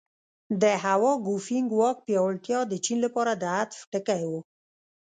[0.61, 4.33] د هوا ګوفینګ واک پیاوړتیا د چین لپاره د عطف ټکی و.